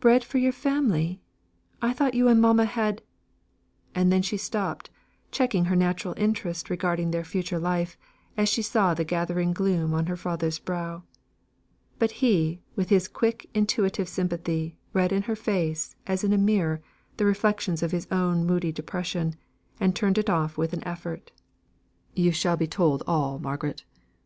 [0.00, 1.22] "Bread for your family!
[1.80, 3.00] I thought you and mamma had"
[3.94, 4.90] and then she stopped,
[5.30, 7.96] checking her natural interest regarding their future life,
[8.36, 11.02] as she saw the gathering gloom on her father's brow.
[11.98, 16.82] But he, with his quick intuitive sympathy, read in her face, as in a mirror,
[17.16, 19.34] the reflections of his own moody depression,
[19.80, 21.30] and turned it off with an effort.
[22.14, 23.84] "You shall be told all, Margaret.